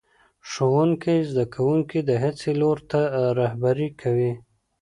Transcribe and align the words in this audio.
ښوونکی 0.49 1.17
زده 1.29 1.45
کوونکي 1.55 1.99
د 2.03 2.11
هڅې 2.23 2.51
لور 2.61 2.77
ته 2.91 3.01
رهبري 3.39 3.89
کوي 4.01 4.33